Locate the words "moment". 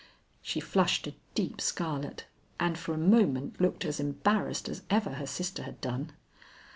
2.97-3.61